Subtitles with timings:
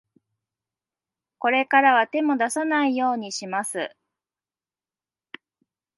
[1.37, 3.95] これからは、手も出さないようにします。